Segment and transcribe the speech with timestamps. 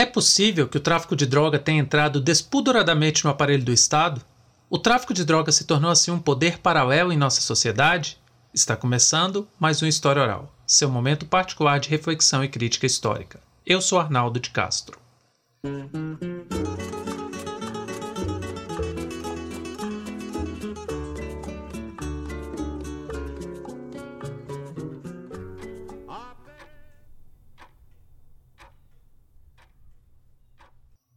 [0.00, 4.22] É possível que o tráfico de droga tenha entrado despudoradamente no aparelho do Estado?
[4.70, 8.18] O tráfico de droga se tornou assim um poder paralelo em nossa sociedade?
[8.54, 13.40] Está começando mais um História Oral, seu momento particular de reflexão e crítica histórica.
[13.66, 14.98] Eu sou Arnaldo de Castro.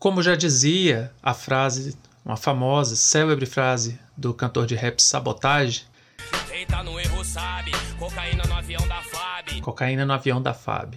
[0.03, 5.85] Como já dizia a frase, uma famosa, célebre frase do cantor de rap Sabotage.
[6.51, 7.71] Erro, sabe?
[7.97, 9.61] Cocaína no avião da FAB.
[9.61, 10.95] Cocaína no avião da FAB.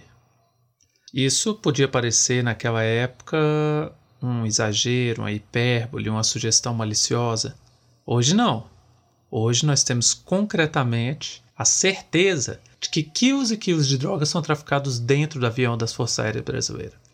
[1.13, 7.55] Isso podia parecer naquela época um exagero, uma hipérbole, uma sugestão maliciosa.
[8.05, 8.67] Hoje não.
[9.31, 14.99] Hoje nós temos concretamente a certeza de que quilos e quilos de drogas são traficados
[14.99, 17.06] dentro do avião das Forças Aéreas Brasileiras.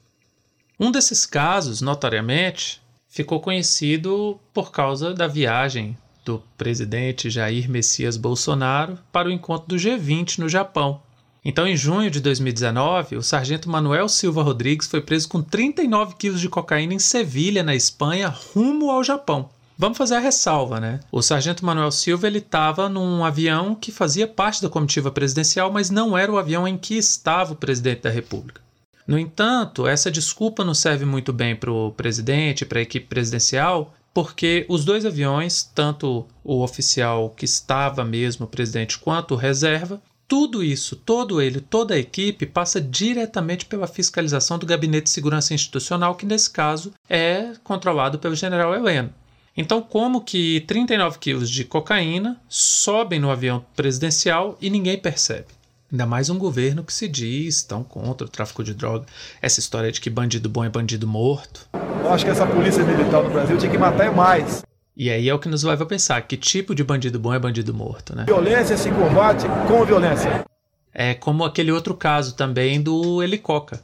[0.79, 8.97] Um desses casos, notoriamente, ficou conhecido por causa da viagem do presidente Jair Messias Bolsonaro
[9.11, 11.01] para o encontro do G20 no Japão.
[11.45, 16.39] Então, em junho de 2019, o sargento Manuel Silva Rodrigues foi preso com 39 quilos
[16.39, 19.49] de cocaína em Sevilha, na Espanha, rumo ao Japão.
[19.77, 21.01] Vamos fazer a ressalva, né?
[21.11, 25.89] O sargento Manuel Silva ele estava num avião que fazia parte da comitiva presidencial, mas
[25.89, 28.62] não era o avião em que estava o presidente da República.
[29.05, 33.93] No entanto, essa desculpa não serve muito bem para o presidente, para a equipe presidencial,
[34.13, 40.63] porque os dois aviões, tanto o oficial que estava mesmo presidente quanto o reserva, tudo
[40.63, 46.15] isso, todo ele, toda a equipe passa diretamente pela fiscalização do Gabinete de Segurança Institucional,
[46.15, 49.13] que nesse caso é controlado pelo general Heleno.
[49.55, 55.47] Então, como que 39 quilos de cocaína sobem no avião presidencial e ninguém percebe?
[55.93, 59.05] Ainda mais um governo que se diz tão contra o tráfico de droga.
[59.39, 61.69] Essa história de que bandido bom é bandido morto.
[62.03, 64.63] Eu acho que essa polícia militar no Brasil tinha que matar mais.
[64.97, 67.37] E aí é o que nos leva a pensar: que tipo de bandido bom é
[67.37, 68.23] bandido morto, né?
[68.25, 70.43] Violência se combate com violência.
[70.91, 73.79] É como aquele outro caso também do Helicoca.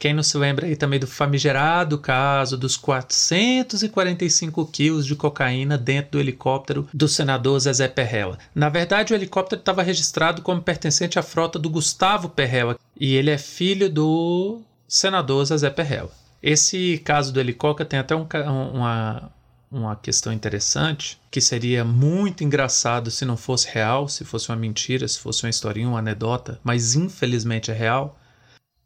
[0.00, 6.12] Quem não se lembra aí também do famigerado caso dos 445 quilos de cocaína dentro
[6.12, 8.38] do helicóptero do senador Zezé Perrella.
[8.54, 13.28] Na verdade, o helicóptero estava registrado como pertencente à frota do Gustavo Perrella e ele
[13.28, 16.10] é filho do senador Zezé Perrella.
[16.42, 18.26] Esse caso do helicóptero tem até um,
[18.72, 19.30] uma,
[19.70, 25.06] uma questão interessante, que seria muito engraçado se não fosse real, se fosse uma mentira,
[25.06, 28.16] se fosse uma historinha, uma anedota, mas infelizmente é real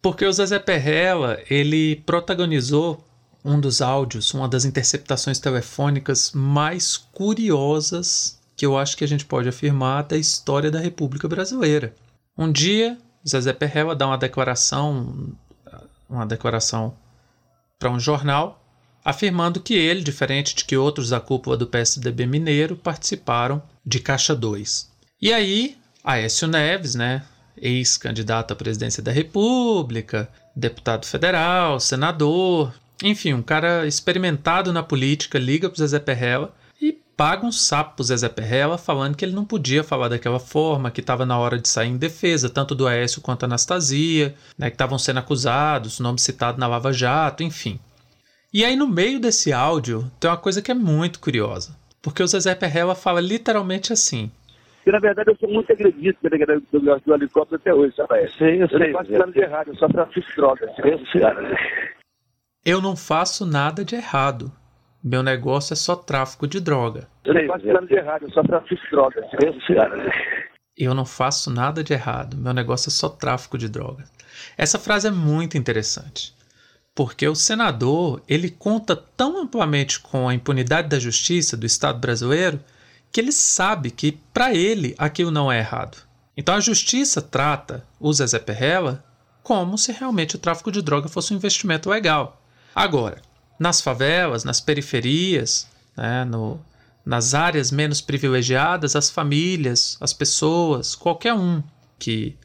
[0.05, 3.03] porque o Zezé Perrella, ele protagonizou
[3.43, 9.25] um dos áudios, uma das interceptações telefônicas mais curiosas que eu acho que a gente
[9.25, 11.97] pode afirmar da história da República Brasileira.
[12.37, 15.33] Um dia, Zezé Perrella dá uma declaração,
[16.07, 16.95] uma declaração
[17.79, 18.63] para um jornal,
[19.03, 24.35] afirmando que ele, diferente de que outros da cúpula do PSDB mineiro, participaram de Caixa
[24.35, 24.87] 2.
[25.23, 27.25] E aí, Aécio Neves, né,
[27.57, 32.73] ex-candidato à presidência da República, deputado federal, senador,
[33.03, 38.05] enfim, um cara experimentado na política, liga pro Zezé Perrella e paga um sapo pro
[38.05, 41.69] Zezé Perrella falando que ele não podia falar daquela forma, que estava na hora de
[41.69, 46.21] sair em defesa, tanto do Aécio quanto a Anastasia, né, que estavam sendo acusados, nome
[46.21, 47.79] citado na Lava Jato, enfim.
[48.53, 52.27] E aí no meio desse áudio tem uma coisa que é muito curiosa, porque o
[52.27, 54.31] Zezé Perrella fala literalmente assim:
[54.85, 58.29] porque, na verdade, eu sou muito agredido pelo do, do, do helicóptero até hoje, sabe?
[58.33, 58.93] Sim, eu, eu sei.
[58.93, 60.71] Eu não faço nada de errado, eu só trafico drogas.
[62.67, 64.53] Eu não faço nada de errado.
[65.03, 67.09] Meu negócio é só tráfico de droga.
[67.25, 69.25] Eu não faço nada de errado, eu só trafico drogas.
[70.77, 72.37] Eu não faço nada de errado.
[72.37, 74.05] Meu negócio é só tráfico de droga.
[74.55, 76.35] Essa frase é muito interessante.
[76.95, 82.61] Porque o senador, ele conta tão amplamente com a impunidade da justiça do Estado brasileiro
[83.15, 85.99] que ele sabe que para ele aquilo não é errado.
[86.37, 89.05] Então a justiça trata o Zezé Perrella
[89.41, 92.43] como se realmente o tráfico de droga fosse um investimento legal.
[92.75, 93.23] Agora,
[93.57, 96.61] nas favelas, nas periferias, né, no,
[97.07, 101.63] nas áreas menos privilegiadas, as famílias, as pessoas, qualquer um
[102.01, 102.37] que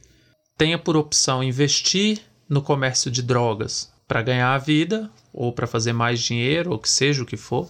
[0.56, 5.94] tenha por opção investir no comércio de drogas para ganhar a vida ou para fazer
[5.94, 7.68] mais dinheiro ou que seja o que for,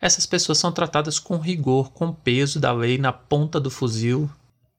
[0.00, 4.30] essas pessoas são tratadas com rigor, com peso da lei na ponta do fuzil,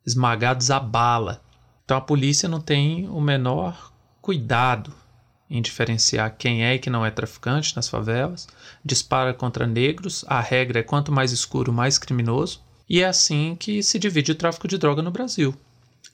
[0.05, 1.41] esmagados a bala.
[1.85, 3.91] Então a polícia não tem o menor
[4.21, 4.93] cuidado
[5.49, 8.47] em diferenciar quem é e quem não é traficante nas favelas,
[8.83, 13.83] dispara contra negros, a regra é quanto mais escuro, mais criminoso, e é assim que
[13.83, 15.53] se divide o tráfico de droga no Brasil.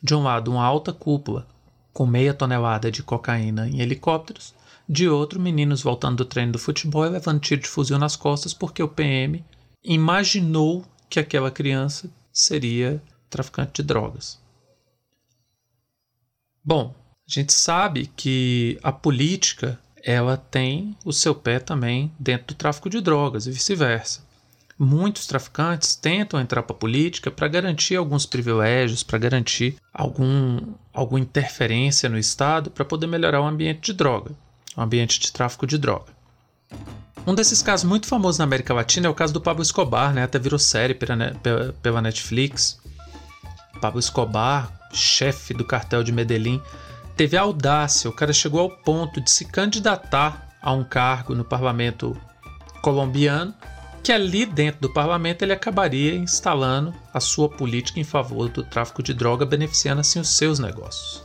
[0.02, 1.48] De um lado, uma alta cúpula
[1.94, 4.54] com meia tonelada de cocaína em helicópteros,
[4.88, 8.54] de outro, meninos voltando do treino do futebol e levando tiro de fuzil nas costas
[8.54, 9.44] porque o PM
[9.84, 14.40] imaginou que aquela criança seria traficante de drogas.
[16.64, 16.94] Bom,
[17.28, 22.90] a gente sabe que a política ela tem o seu pé também dentro do tráfico
[22.90, 24.26] de drogas e vice-versa.
[24.80, 31.20] Muitos traficantes tentam entrar para a política para garantir alguns privilégios, para garantir algum, alguma
[31.20, 34.32] interferência no Estado para poder melhorar o ambiente de droga,
[34.78, 36.16] o ambiente de tráfico de droga.
[37.26, 40.24] Um desses casos muito famosos na América Latina é o caso do Pablo Escobar, né?
[40.24, 42.80] até virou série pela Netflix.
[43.82, 46.62] Pablo Escobar, chefe do cartel de Medellín,
[47.18, 51.44] teve a audácia, o cara chegou ao ponto de se candidatar a um cargo no
[51.44, 52.16] parlamento
[52.82, 53.54] colombiano,
[54.04, 59.04] que ali dentro do parlamento ele acabaria instalando a sua política em favor do tráfico
[59.04, 61.22] de droga, beneficiando assim os seus negócios.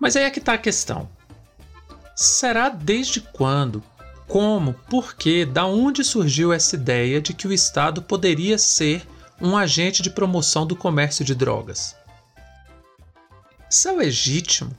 [0.00, 1.08] Mas aí é que está a questão.
[2.14, 3.82] Será desde quando,
[4.28, 9.06] como, por que, da onde surgiu essa ideia de que o Estado poderia ser
[9.40, 11.96] um agente de promoção do comércio de drogas?
[13.68, 14.76] Isso é legítimo.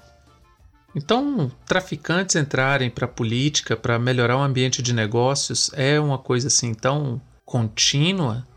[0.95, 6.47] Então, traficantes entrarem para a política para melhorar o ambiente de negócios é uma coisa
[6.47, 8.47] assim tão contínua.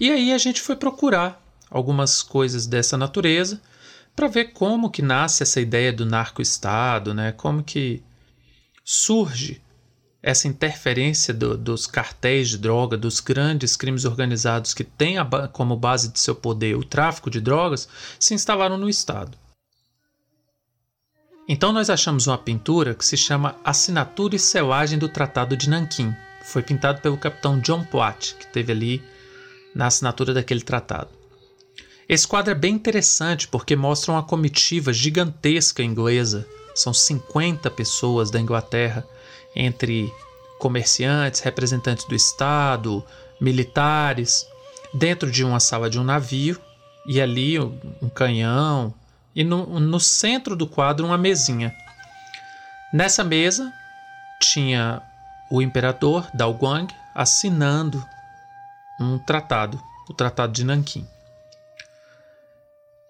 [0.00, 3.60] E aí a gente foi procurar algumas coisas dessa natureza
[4.14, 7.32] para ver como que nasce essa ideia do narco-estado, né?
[7.32, 8.02] Como que
[8.84, 9.60] surge
[10.22, 15.16] essa interferência do, dos cartéis de droga, dos grandes crimes organizados que têm
[15.52, 17.88] como base de seu poder o tráfico de drogas,
[18.18, 19.36] se instalaram no Estado.
[21.46, 26.14] Então nós achamos uma pintura que se chama Assinatura e Selagem do Tratado de Nanquim.
[26.42, 29.02] Foi pintado pelo capitão John Platt, que teve ali
[29.74, 31.10] na assinatura daquele tratado.
[32.08, 36.46] Esse quadro é bem interessante porque mostra uma comitiva gigantesca inglesa.
[36.74, 39.06] São 50 pessoas da Inglaterra
[39.56, 40.12] entre
[40.58, 43.04] comerciantes, representantes do Estado,
[43.40, 44.46] militares,
[44.92, 46.60] dentro de uma sala de um navio,
[47.06, 48.94] e ali um canhão,
[49.34, 51.74] e no, no centro do quadro uma mesinha.
[52.92, 53.72] Nessa mesa
[54.40, 55.02] tinha
[55.50, 58.04] o imperador Dao Guang assinando
[58.98, 61.06] um tratado, o Tratado de Nanquim.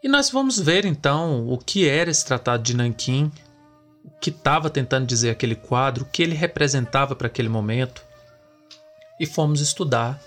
[0.05, 3.33] E nós vamos ver então o que era esse Tratado de Nanquim,
[4.05, 8.05] o que estava tentando dizer aquele quadro, o que ele representava para aquele momento,
[9.19, 10.21] e fomos estudar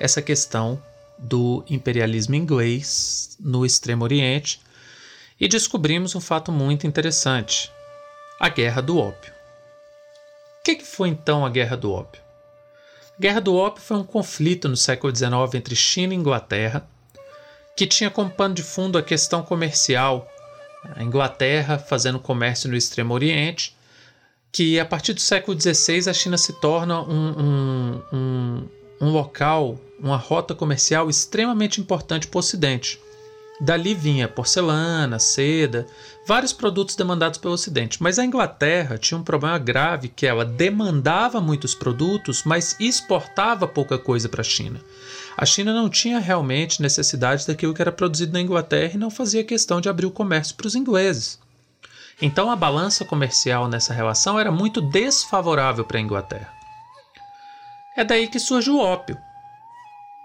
[0.00, 0.82] essa questão
[1.18, 4.58] do imperialismo inglês no Extremo Oriente
[5.38, 7.70] e descobrimos um fato muito interessante:
[8.40, 9.34] a Guerra do Ópio.
[10.60, 12.22] O que, foi então a Guerra do Ópio?
[13.18, 16.88] A Guerra do Ópio foi um conflito no século XIX entre China e Inglaterra,
[17.80, 20.30] que tinha como pano de fundo a questão comercial
[20.94, 23.74] a Inglaterra fazendo comércio no Extremo Oriente,
[24.52, 28.68] que a partir do século XVI a China se torna um, um, um,
[29.00, 33.00] um local, uma rota comercial extremamente importante para o Ocidente.
[33.62, 35.86] Dali vinha porcelana, seda,
[36.26, 38.02] vários produtos demandados pelo Ocidente.
[38.02, 43.96] Mas a Inglaterra tinha um problema grave que ela demandava muitos produtos, mas exportava pouca
[43.96, 44.82] coisa para a China.
[45.36, 49.44] A China não tinha realmente necessidade daquilo que era produzido na Inglaterra e não fazia
[49.44, 51.38] questão de abrir o comércio para os ingleses.
[52.20, 56.52] Então a balança comercial nessa relação era muito desfavorável para a Inglaterra.
[57.96, 59.16] É daí que surge o ópio.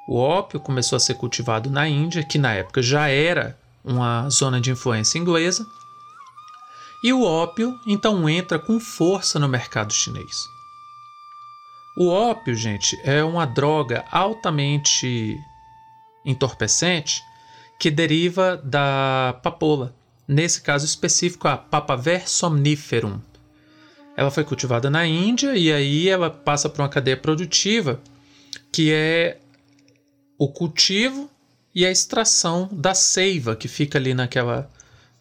[0.08, 4.60] O ópio começou a ser cultivado na Índia, que na época já era uma zona
[4.60, 5.66] de influência inglesa,
[7.04, 10.55] e o ópio então entra com força no mercado chinês.
[11.98, 15.40] O ópio, gente, é uma droga altamente
[16.26, 17.24] entorpecente
[17.80, 19.96] que deriva da papoula,
[20.28, 23.22] nesse caso específico a Papaver somniferum.
[24.18, 28.02] Ela foi cultivada na Índia e aí ela passa por uma cadeia produtiva
[28.74, 29.40] que é
[30.38, 31.30] o cultivo
[31.74, 34.70] e a extração da seiva que fica ali naquela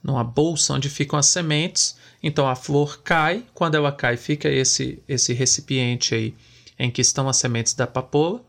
[0.02, 1.96] numa bolsa onde ficam as sementes.
[2.20, 6.34] Então a flor cai, quando ela cai fica esse esse recipiente aí
[6.78, 8.44] em que estão as sementes da papoula.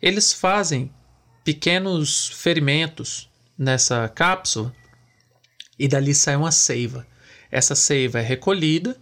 [0.00, 0.90] Eles fazem
[1.44, 4.74] pequenos ferimentos nessa cápsula
[5.78, 7.06] e dali sai uma seiva.
[7.50, 8.96] Essa seiva é recolhida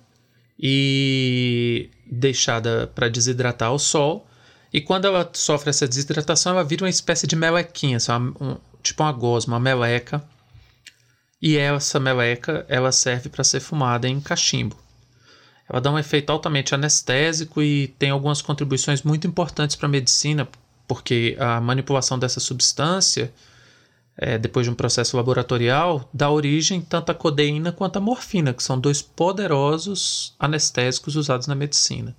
[0.59, 4.27] e deixada para desidratar ao sol
[4.77, 9.03] e quando ela sofre essa desidratação, ela vira uma espécie de melequinha, uma, um, tipo
[9.03, 10.23] uma gosma, uma meleca.
[11.41, 14.77] E essa meleca ela serve para ser fumada em cachimbo.
[15.69, 20.49] Ela dá um efeito altamente anestésico e tem algumas contribuições muito importantes para a medicina,
[20.87, 23.33] porque a manipulação dessa substância
[24.17, 28.63] é, depois de um processo laboratorial, dá origem tanto à codeína quanto à morfina, que
[28.63, 32.17] são dois poderosos anestésicos usados na medicina.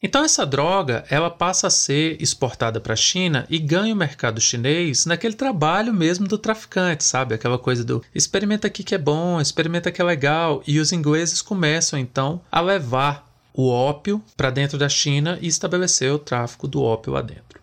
[0.00, 4.40] Então essa droga, ela passa a ser exportada para a China e ganha o mercado
[4.40, 7.34] chinês naquele trabalho mesmo do traficante, sabe?
[7.34, 11.42] Aquela coisa do experimenta aqui que é bom, experimenta que é legal, e os ingleses
[11.42, 16.80] começam então a levar o ópio para dentro da China e estabelecer o tráfico do
[16.80, 17.58] ópio lá dentro.
[17.58, 17.60] Pra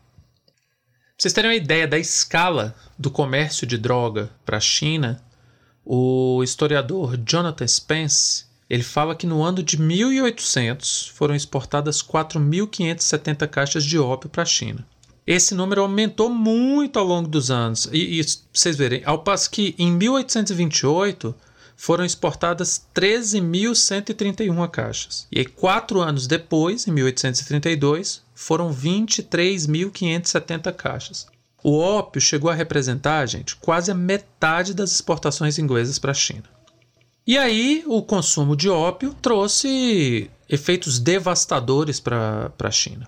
[1.17, 5.23] vocês terem uma ideia da escala do comércio de droga para a China,
[5.85, 13.83] o historiador Jonathan Spence ele fala que no ano de 1800 foram exportadas 4.570 caixas
[13.83, 14.85] de ópio para a China.
[15.25, 17.89] Esse número aumentou muito ao longo dos anos.
[17.91, 21.33] E, e vocês verem, ao passo que em 1828
[21.75, 25.27] foram exportadas 13.131 caixas.
[25.31, 31.27] E aí, quatro anos depois, em 1832, foram 23.570 caixas.
[31.63, 36.54] O ópio chegou a representar, gente, quase a metade das exportações inglesas para a China.
[37.27, 43.07] E aí o consumo de ópio trouxe efeitos devastadores para a China.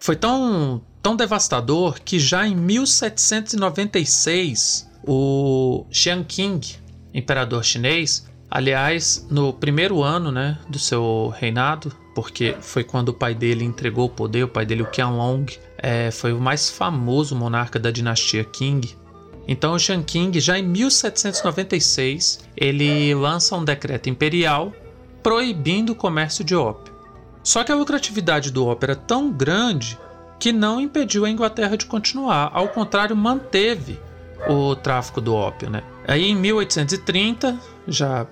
[0.00, 6.60] Foi tão, tão devastador que já em 1796 o Xiang Qing,
[7.14, 13.32] imperador chinês, aliás, no primeiro ano né, do seu reinado, porque foi quando o pai
[13.32, 15.46] dele entregou o poder, o pai dele, o Qianlong,
[15.78, 18.80] é, foi o mais famoso monarca da dinastia Qing,
[19.46, 24.72] então, o Qing, já em 1796, ele lança um decreto imperial
[25.22, 26.92] proibindo o comércio de ópio.
[27.42, 29.98] Só que a lucratividade do ópio era tão grande
[30.38, 33.98] que não impediu a Inglaterra de continuar, ao contrário, manteve
[34.48, 35.70] o tráfico do ópio.
[35.70, 35.82] Né?
[36.06, 38.26] Aí, em 1830, já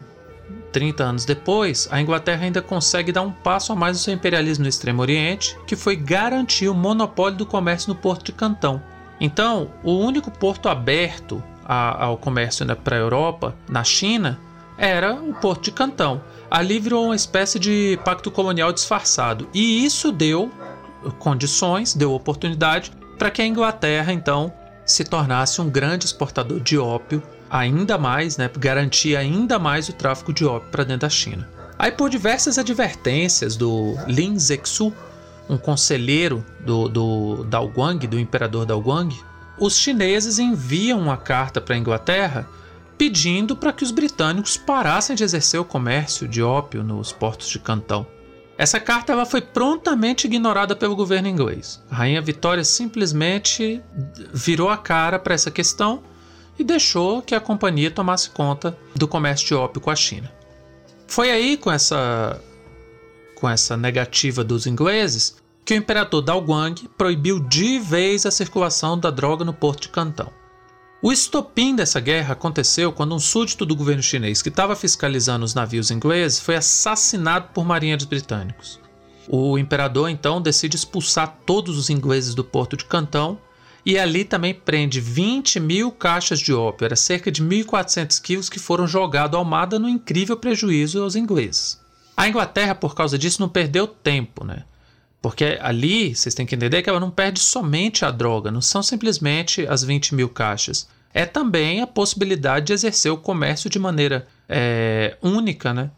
[0.72, 4.62] 30 anos depois, a Inglaterra ainda consegue dar um passo a mais no seu imperialismo
[4.62, 8.82] no Extremo Oriente, que foi garantir o monopólio do comércio no Porto de Cantão.
[9.20, 14.40] Então, o único porto aberto a, ao comércio para a Europa, na China,
[14.78, 16.22] era o Porto de Cantão.
[16.50, 19.46] Ali virou uma espécie de pacto colonial disfarçado.
[19.52, 20.50] E isso deu
[21.18, 24.52] condições, deu oportunidade para que a Inglaterra, então,
[24.86, 30.32] se tornasse um grande exportador de ópio, ainda mais, né, garantir ainda mais o tráfico
[30.32, 31.48] de ópio para dentro da China.
[31.78, 34.92] Aí, por diversas advertências do Lin Zexu,
[35.50, 39.12] um conselheiro do, do Dalguang, do imperador Dalguang,
[39.58, 42.48] os chineses enviam uma carta para a Inglaterra
[42.96, 47.58] pedindo para que os britânicos parassem de exercer o comércio de ópio nos portos de
[47.58, 48.06] Cantão.
[48.56, 51.82] Essa carta ela foi prontamente ignorada pelo governo inglês.
[51.90, 53.82] A rainha Vitória simplesmente
[54.32, 56.02] virou a cara para essa questão
[56.58, 60.30] e deixou que a companhia tomasse conta do comércio de ópio com a China.
[61.08, 62.40] Foi aí com essa
[63.34, 69.10] com essa negativa dos ingleses que o imperador Dalguang proibiu de vez a circulação da
[69.10, 70.32] droga no porto de Cantão.
[71.02, 75.54] O estopim dessa guerra aconteceu quando um súdito do governo chinês que estava fiscalizando os
[75.54, 78.78] navios ingleses foi assassinado por marinheiros britânicos.
[79.26, 83.38] O imperador então decide expulsar todos os ingleses do porto de Cantão
[83.84, 88.58] e ali também prende 20 mil caixas de ópio, era cerca de 1.400 quilos que
[88.58, 91.80] foram jogados ao mar, dando incrível prejuízo aos ingleses.
[92.14, 94.64] A Inglaterra, por causa disso, não perdeu tempo, né?
[95.20, 98.82] Porque ali, vocês têm que entender que ela não perde somente a droga, não são
[98.82, 100.88] simplesmente as 20 mil caixas.
[101.12, 105.90] É também a possibilidade de exercer o comércio de maneira é, única, né?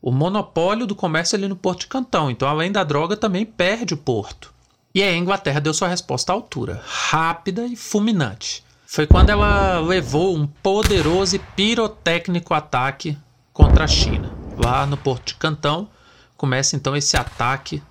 [0.00, 2.30] O monopólio do comércio ali no Porto de Cantão.
[2.30, 4.52] Então, além da droga, também perde o porto.
[4.94, 8.64] E a Inglaterra deu sua resposta à altura, rápida e fulminante.
[8.86, 13.16] Foi quando ela levou um poderoso e pirotécnico ataque
[13.52, 14.30] contra a China.
[14.62, 15.88] Lá no Porto de Cantão,
[16.36, 17.82] começa então esse ataque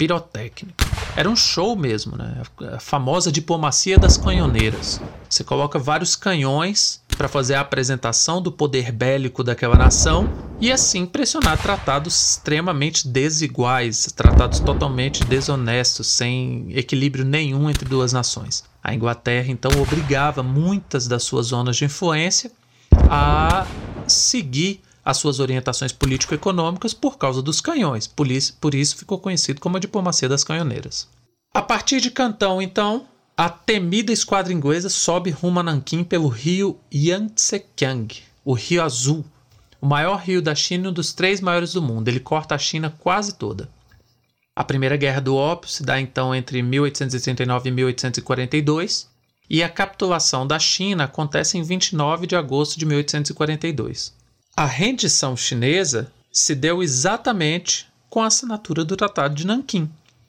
[0.00, 0.86] pirotécnica.
[1.14, 2.40] Era um show mesmo, né?
[2.74, 4.98] A famosa diplomacia das canhoneiras.
[5.28, 10.26] Você coloca vários canhões para fazer a apresentação do poder bélico daquela nação
[10.58, 18.64] e assim pressionar tratados extremamente desiguais, tratados totalmente desonestos, sem equilíbrio nenhum entre duas nações.
[18.82, 22.50] A Inglaterra então obrigava muitas das suas zonas de influência
[23.10, 23.66] a
[24.06, 29.80] seguir as suas orientações político-econômicas por causa dos canhões, por isso, ficou conhecido como a
[29.80, 31.08] diplomacia das canhoneiras.
[31.52, 36.78] A partir de Cantão, então, a temida esquadra inglesa sobe rumo a Nanquim pelo rio
[36.92, 38.14] Yangtze-Kiang,
[38.44, 39.24] o Rio Azul,
[39.80, 42.08] o maior rio da China e um dos três maiores do mundo.
[42.08, 43.68] Ele corta a China quase toda.
[44.54, 49.08] A Primeira Guerra do Ópio se dá então entre 1839 e 1842,
[49.48, 54.19] e a capitulação da China acontece em 29 de agosto de 1842.
[54.60, 59.88] A rendição chinesa se deu exatamente com a assinatura do Tratado de Nanquim.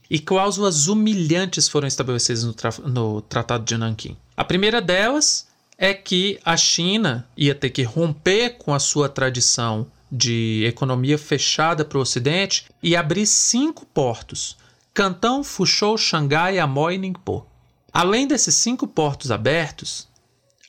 [0.10, 2.56] e cláusulas humilhantes foram estabelecidas no,
[2.88, 4.16] no Tratado de Nanquim.
[4.38, 5.48] A primeira delas
[5.78, 11.84] é que a China ia ter que romper com a sua tradição de economia fechada
[11.84, 14.56] para o Ocidente e abrir cinco portos:
[14.94, 17.46] Cantão, Fuzhou, Xangai, Amoy e Ningpo.
[17.92, 20.08] Além desses cinco portos abertos,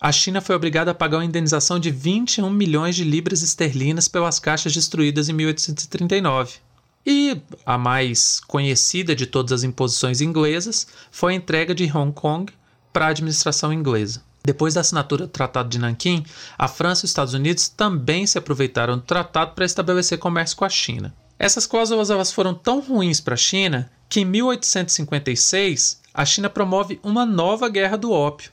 [0.03, 4.41] a China foi obrigada a pagar uma indenização de 21 milhões de libras esterlinas pelas
[4.41, 6.55] caixas destruídas em 1839.
[7.07, 12.53] E a mais conhecida de todas as imposições inglesas foi a entrega de Hong Kong
[12.93, 14.25] para a administração inglesa.
[14.45, 16.25] Depois da assinatura do Tratado de Nanquim,
[16.59, 20.65] a França e os Estados Unidos também se aproveitaram do tratado para estabelecer comércio com
[20.65, 21.15] a China.
[21.39, 26.99] Essas cláusulas elas foram tão ruins para a China que em 1856 a China promove
[27.05, 28.51] uma nova guerra do ópio,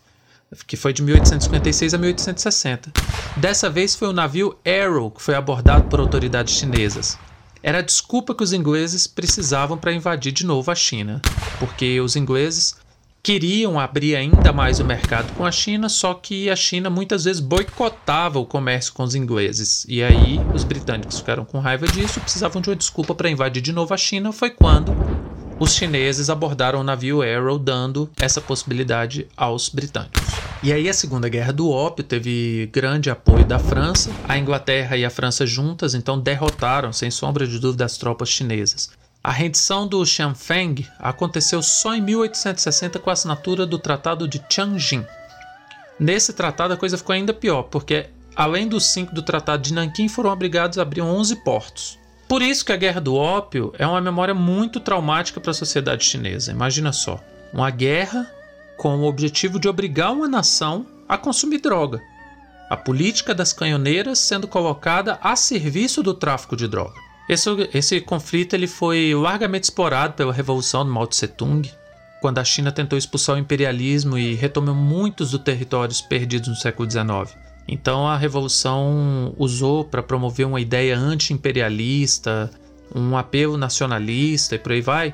[0.65, 2.91] que foi de 1856 a 1860.
[3.38, 7.18] Dessa vez foi o navio Arrow que foi abordado por autoridades chinesas.
[7.62, 11.22] Era a desculpa que os ingleses precisavam para invadir de novo a China,
[11.60, 12.77] porque os ingleses
[13.22, 17.41] queriam abrir ainda mais o mercado com a China, só que a China muitas vezes
[17.41, 19.86] boicotava o comércio com os ingleses.
[19.89, 23.74] E aí os britânicos ficaram com raiva disso, precisavam de uma desculpa para invadir de
[23.74, 24.32] novo a China.
[24.32, 24.96] Foi quando
[25.60, 30.22] os chineses abordaram o navio Arrow, dando essa possibilidade aos britânicos.
[30.63, 34.10] E aí a Segunda Guerra do Ópio teve grande apoio da França.
[34.28, 38.89] A Inglaterra e a França juntas então derrotaram, sem sombra de dúvida, as tropas chinesas.
[39.22, 45.06] A rendição do Xianfeng aconteceu só em 1860 com a assinatura do Tratado de Tianjin.
[46.00, 50.08] Nesse tratado a coisa ficou ainda pior, porque além dos cinco do Tratado de Nanquim
[50.08, 51.99] foram obrigados a abrir 11 portos.
[52.29, 56.05] Por isso que a Guerra do Ópio é uma memória muito traumática para a sociedade
[56.05, 56.51] chinesa.
[56.51, 57.19] Imagina só,
[57.51, 58.31] uma guerra
[58.77, 62.00] com o objetivo de obrigar uma nação a consumir droga.
[62.69, 66.93] A política das canhoneiras sendo colocada a serviço do tráfico de droga.
[67.27, 71.67] Esse, esse conflito ele foi largamente explorado pela Revolução do Mao Tse Tung,
[72.21, 76.89] quando a China tentou expulsar o imperialismo e retomou muitos dos territórios perdidos no século
[76.89, 77.49] XIX.
[77.72, 82.50] Então a revolução usou para promover uma ideia anti-imperialista,
[82.96, 85.14] um apelo nacionalista e por aí vai,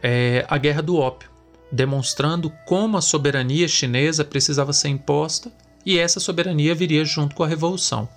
[0.00, 1.28] é, a guerra do ópio,
[1.72, 5.50] demonstrando como a soberania chinesa precisava ser imposta
[5.84, 8.08] e essa soberania viria junto com a revolução.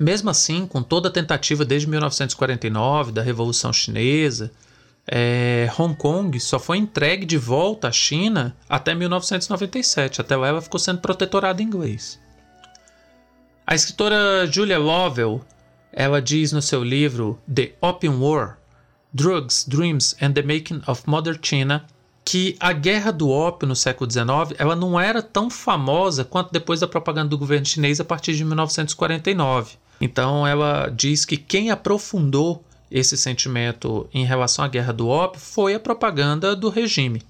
[0.00, 4.52] Mesmo assim, com toda a tentativa desde 1949 da Revolução Chinesa,
[5.06, 10.20] é, Hong Kong só foi entregue de volta à China até 1997.
[10.20, 12.18] Até lá ela ficou sendo protetorada em inglês.
[13.68, 15.44] A escritora Julia Lovell,
[15.92, 18.58] ela diz no seu livro The Opium War,
[19.12, 21.84] Drugs, Dreams and the Making of Modern China,
[22.24, 26.78] que a guerra do ópio no século XIX ela não era tão famosa quanto depois
[26.78, 29.74] da propaganda do governo chinês a partir de 1949.
[30.00, 35.74] Então ela diz que quem aprofundou esse sentimento em relação à guerra do ópio foi
[35.74, 37.20] a propaganda do regime.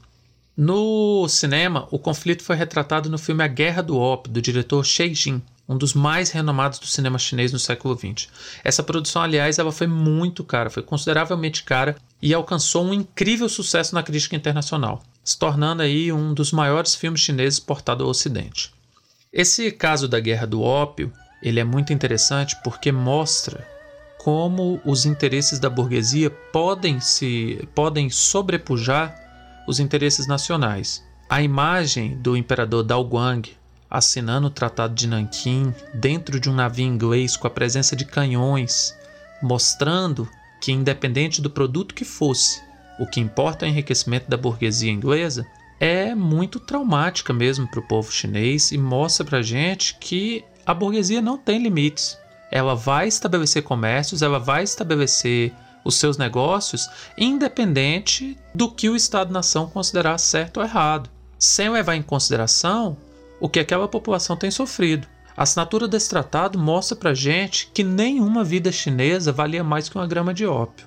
[0.55, 5.14] No cinema, o conflito foi retratado no filme A Guerra do Ópio, do diretor Xie
[5.14, 8.29] Jin, um dos mais renomados do cinema chinês no século XX.
[8.62, 13.94] Essa produção, aliás, ela foi muito cara, foi consideravelmente cara e alcançou um incrível sucesso
[13.94, 18.72] na crítica internacional, se tornando aí um dos maiores filmes chineses exportados ao Ocidente.
[19.33, 23.66] Esse caso da Guerra do Ópio, ele é muito interessante porque mostra
[24.18, 29.14] como os interesses da burguesia podem se podem sobrepujar
[29.68, 31.05] os interesses nacionais.
[31.29, 33.48] A imagem do imperador Dao Guang
[33.90, 38.94] assinando o Tratado de Nanquim dentro de um navio inglês com a presença de canhões,
[39.42, 40.29] mostrando
[40.61, 42.61] que, independente do produto que fosse,
[42.99, 45.46] o que importa é o enriquecimento da burguesia inglesa,
[45.79, 51.20] é muito traumática mesmo para o povo chinês e mostra para gente que a burguesia
[51.20, 52.18] não tem limites.
[52.51, 55.53] Ela vai estabelecer comércios, ela vai estabelecer
[55.85, 62.03] os seus negócios, independente do que o Estado-nação considerar certo ou errado, sem levar em
[62.03, 62.96] consideração
[63.40, 65.07] o que aquela população tem sofrido.
[65.37, 70.07] A assinatura desse tratado mostra para gente que nenhuma vida chinesa valia mais que uma
[70.07, 70.87] grama de ópio.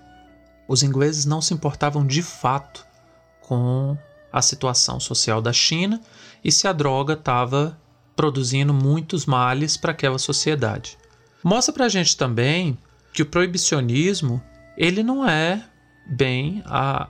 [0.67, 2.85] Os ingleses não se importavam de fato
[3.41, 3.97] com
[4.31, 6.01] a situação social da China
[6.43, 7.77] e se a droga estava
[8.15, 10.97] produzindo muitos males para aquela sociedade.
[11.43, 12.77] Mostra para gente também
[13.13, 14.41] que o proibicionismo
[14.77, 15.63] ele não é
[16.05, 17.07] bem a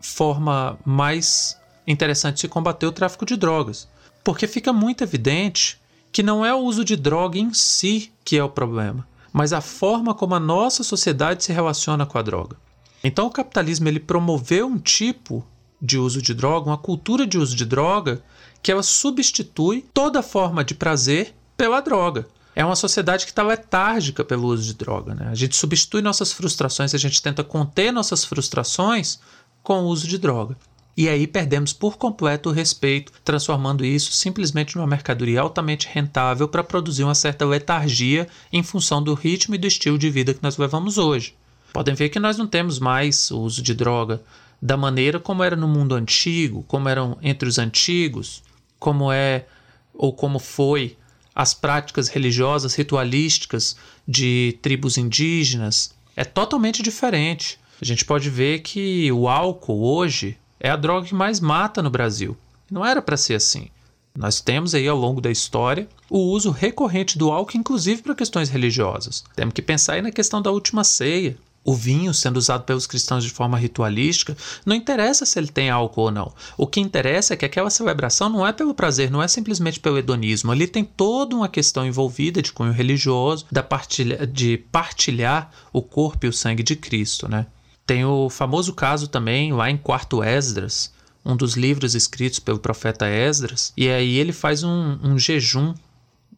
[0.00, 3.88] forma mais interessante de se combater o tráfico de drogas.
[4.24, 5.80] Porque fica muito evidente
[6.10, 9.60] que não é o uso de droga em si que é o problema, mas a
[9.60, 12.56] forma como a nossa sociedade se relaciona com a droga.
[13.02, 15.44] Então o capitalismo ele promoveu um tipo
[15.80, 18.22] de uso de droga, uma cultura de uso de droga
[18.62, 22.28] que ela substitui toda forma de prazer pela droga.
[22.54, 25.14] É uma sociedade que está letárgica pelo uso de droga.
[25.14, 25.28] Né?
[25.30, 29.18] A gente substitui nossas frustrações, a gente tenta conter nossas frustrações
[29.62, 30.56] com o uso de droga.
[30.96, 36.62] E aí perdemos por completo o respeito, transformando isso simplesmente numa mercadoria altamente rentável para
[36.62, 40.58] produzir uma certa letargia em função do ritmo e do estilo de vida que nós
[40.58, 41.34] levamos hoje.
[41.72, 44.22] Podem ver que nós não temos mais o uso de droga
[44.60, 48.42] da maneira como era no mundo antigo, como eram entre os antigos,
[48.78, 49.46] como é
[49.94, 50.96] ou como foi
[51.34, 53.76] as práticas religiosas ritualísticas
[54.06, 55.94] de tribos indígenas.
[56.14, 57.58] É totalmente diferente.
[57.80, 61.90] A gente pode ver que o álcool hoje é a droga que mais mata no
[61.90, 62.36] Brasil.
[62.70, 63.68] Não era para ser assim.
[64.16, 68.48] Nós temos aí ao longo da história o uso recorrente do álcool, inclusive para questões
[68.48, 69.24] religiosas.
[69.34, 71.36] Temos que pensar aí na questão da última ceia.
[71.64, 76.02] O vinho sendo usado pelos cristãos de forma ritualística, não interessa se ele tem álcool
[76.02, 76.32] ou não.
[76.56, 79.98] O que interessa é que aquela celebração não é pelo prazer, não é simplesmente pelo
[79.98, 80.52] hedonismo.
[80.52, 86.26] Ali tem toda uma questão envolvida de cunho religioso, da partilha, de partilhar o corpo
[86.26, 87.46] e o sangue de Cristo, né?
[87.86, 90.92] Tem o famoso caso também, lá em Quarto Esdras,
[91.24, 95.74] um dos livros escritos pelo profeta Esdras, e aí ele faz um, um jejum,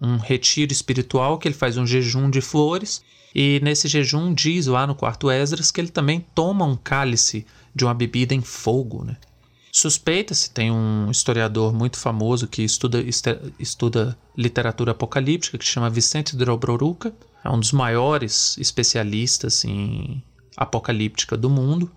[0.00, 3.02] um retiro espiritual, que ele faz um jejum de flores,
[3.34, 7.84] e nesse jejum diz lá no quarto Esdras que ele também toma um cálice de
[7.84, 9.04] uma bebida em fogo.
[9.04, 9.16] Né?
[9.72, 13.04] Suspeita-se, tem um historiador muito famoso que estuda,
[13.58, 17.12] estuda literatura apocalíptica, que chama Vicente Drobroruca,
[17.44, 20.22] é um dos maiores especialistas em
[20.56, 21.90] apocalíptica do mundo.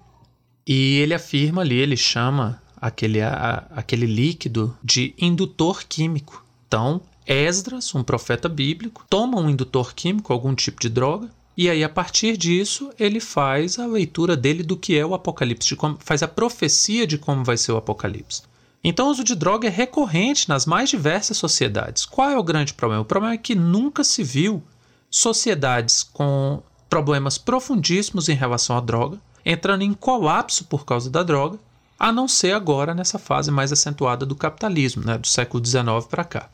[0.66, 6.46] E ele afirma ali, ele chama aquele, a, aquele líquido de indutor químico.
[6.68, 11.84] Então, Esdras, um profeta bíblico, toma um indutor químico, algum tipo de droga, e aí
[11.84, 16.22] a partir disso ele faz a leitura dele do que é o Apocalipse, como, faz
[16.22, 18.44] a profecia de como vai ser o Apocalipse.
[18.84, 22.06] Então o uso de droga é recorrente nas mais diversas sociedades.
[22.06, 23.02] Qual é o grande problema?
[23.02, 24.64] O problema é que nunca se viu
[25.10, 31.58] sociedades com problemas profundíssimos em relação à droga, entrando em colapso por causa da droga,
[32.00, 36.24] a não ser agora nessa fase mais acentuada do capitalismo, né, do século XIX para
[36.24, 36.50] cá.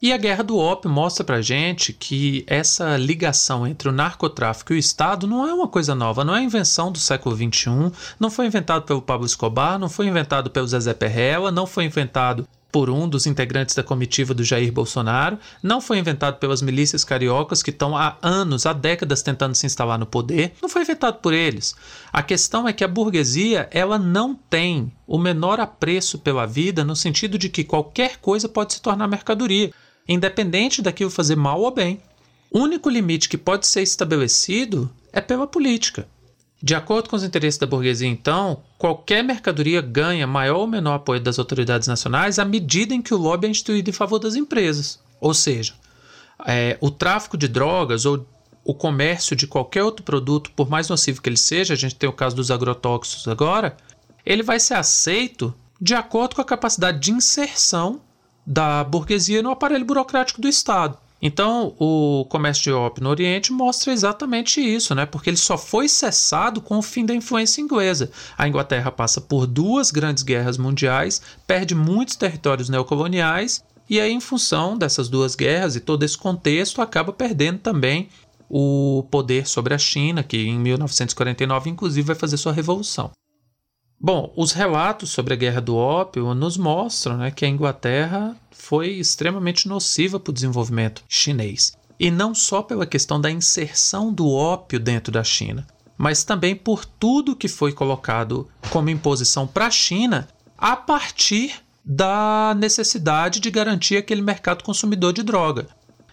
[0.00, 4.76] E a guerra do ópio mostra pra gente que essa ligação entre o narcotráfico e
[4.76, 7.90] o Estado não é uma coisa nova, não é invenção do século XXI,
[8.20, 12.46] não foi inventado pelo Pablo Escobar, não foi inventado pelo Zezé Perrella, não foi inventado
[12.70, 17.62] por um dos integrantes da comitiva do Jair Bolsonaro, não foi inventado pelas milícias cariocas
[17.62, 21.32] que estão há anos, há décadas tentando se instalar no poder, não foi inventado por
[21.32, 21.74] eles.
[22.12, 26.96] A questão é que a burguesia, ela não tem o menor apreço pela vida no
[26.96, 29.72] sentido de que qualquer coisa pode se tornar mercadoria,
[30.08, 32.00] independente daquilo fazer mal ou bem.
[32.50, 36.06] O único limite que pode ser estabelecido é pela política.
[36.62, 41.20] De acordo com os interesses da burguesia, então, qualquer mercadoria ganha maior ou menor apoio
[41.20, 44.98] das autoridades nacionais à medida em que o lobby é instituído em favor das empresas.
[45.20, 45.74] Ou seja,
[46.46, 48.26] é, o tráfico de drogas ou
[48.64, 52.08] o comércio de qualquer outro produto, por mais nocivo que ele seja, a gente tem
[52.08, 53.76] o caso dos agrotóxicos agora,
[54.24, 58.00] ele vai ser aceito de acordo com a capacidade de inserção
[58.46, 60.98] da burguesia no aparelho burocrático do Estado.
[61.20, 65.06] Então, o comércio de ópio no Oriente mostra exatamente isso, né?
[65.06, 68.10] porque ele só foi cessado com o fim da influência inglesa.
[68.36, 74.20] A Inglaterra passa por duas grandes guerras mundiais, perde muitos territórios neocoloniais, e aí, em
[74.20, 78.08] função dessas duas guerras e todo esse contexto, acaba perdendo também
[78.48, 83.12] o poder sobre a China, que em 1949, inclusive, vai fazer sua revolução.
[83.98, 88.90] Bom, os relatos sobre a guerra do ópio nos mostram né, que a Inglaterra foi
[88.90, 91.76] extremamente nociva para o desenvolvimento chinês.
[91.98, 96.84] E não só pela questão da inserção do ópio dentro da China, mas também por
[96.84, 100.28] tudo que foi colocado como imposição para a China
[100.58, 105.68] a partir da necessidade de garantir aquele mercado consumidor de droga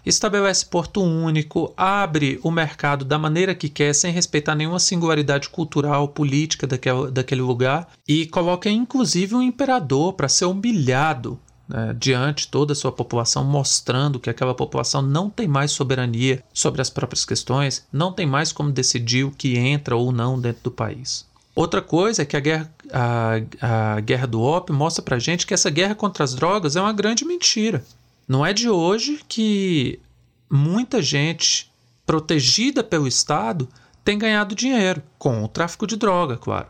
[0.05, 6.07] estabelece porto único, abre o mercado da maneira que quer, sem respeitar nenhuma singularidade cultural,
[6.07, 12.75] política daquele, lugar, e coloca inclusive um imperador para ser humilhado né, diante toda a
[12.75, 18.11] sua população, mostrando que aquela população não tem mais soberania sobre as próprias questões, não
[18.11, 21.25] tem mais como decidir o que entra ou não dentro do país.
[21.55, 25.53] Outra coisa é que a guerra, a, a guerra do ópio mostra para gente que
[25.53, 27.83] essa guerra contra as drogas é uma grande mentira.
[28.27, 29.99] Não é de hoje que
[30.49, 31.71] muita gente
[32.05, 33.67] protegida pelo Estado
[34.03, 36.67] tem ganhado dinheiro com o tráfico de droga, claro.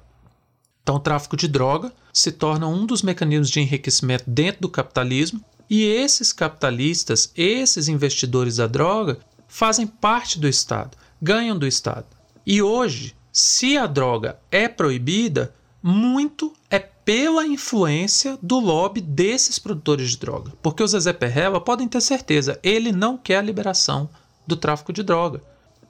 [0.81, 5.43] Então, o tráfico de droga se torna um dos mecanismos de enriquecimento dentro do capitalismo,
[5.69, 12.05] e esses capitalistas, esses investidores da droga, fazem parte do Estado, ganham do Estado.
[12.45, 20.11] E hoje, se a droga é proibida, muito é pela influência do lobby desses produtores
[20.11, 20.53] de droga.
[20.61, 24.09] Porque o Zezé Perrella, podem ter certeza, ele não quer a liberação
[24.47, 25.41] do tráfico de droga.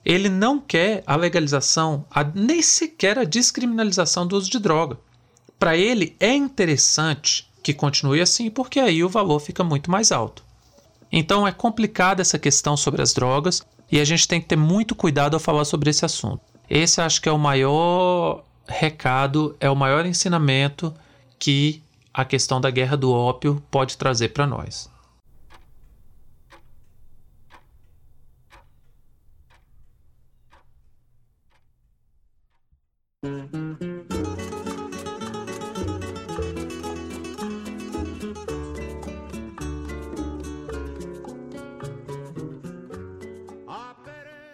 [0.04, 4.98] Ele não quer a legalização, a, nem sequer a descriminalização do uso de droga.
[5.58, 10.44] Para ele é interessante que continue assim, porque aí o valor fica muito mais alto.
[11.10, 14.94] Então é complicada essa questão sobre as drogas e a gente tem que ter muito
[14.94, 16.40] cuidado ao falar sobre esse assunto.
[16.68, 20.94] Esse acho que é o maior recado, é o maior ensinamento
[21.38, 24.90] que a questão da guerra do ópio pode trazer para nós.